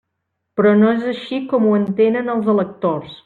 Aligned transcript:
Però 0.59 0.71
no 0.77 0.93
és 0.93 1.05
així 1.11 1.39
com 1.53 1.69
ho 1.69 1.75
entenen 1.81 2.35
els 2.37 2.53
electors. 2.57 3.15